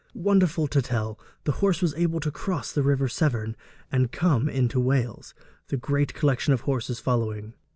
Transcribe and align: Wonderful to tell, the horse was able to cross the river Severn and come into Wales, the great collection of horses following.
Wonderful 0.15 0.65
to 0.69 0.81
tell, 0.81 1.19
the 1.43 1.51
horse 1.61 1.79
was 1.79 1.93
able 1.93 2.19
to 2.21 2.31
cross 2.31 2.71
the 2.71 2.81
river 2.81 3.07
Severn 3.07 3.55
and 3.91 4.11
come 4.11 4.49
into 4.49 4.79
Wales, 4.79 5.35
the 5.67 5.77
great 5.77 6.15
collection 6.15 6.53
of 6.53 6.61
horses 6.61 6.99
following. 6.99 7.53